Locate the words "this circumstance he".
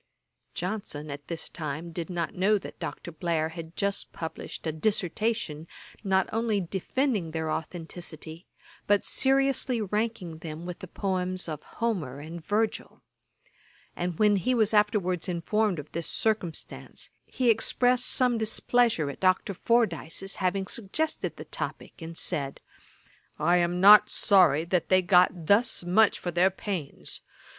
15.91-17.51